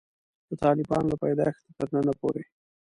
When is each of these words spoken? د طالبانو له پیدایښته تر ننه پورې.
د 0.49 0.51
طالبانو 0.63 1.07
له 1.11 1.17
پیدایښته 1.23 1.69
تر 1.77 1.87
ننه 1.95 2.13
پورې. 2.19 2.43